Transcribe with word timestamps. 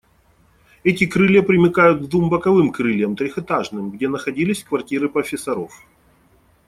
Эти 0.83 1.05
крылья 1.05 1.43
примыкают 1.43 2.01
к 2.01 2.09
двум 2.09 2.31
боковым 2.31 2.71
крыльям, 2.71 3.15
трехэтажным, 3.15 3.91
где 3.91 4.07
находились 4.07 4.63
квартиры 4.63 5.09
профессоров. 5.09 5.79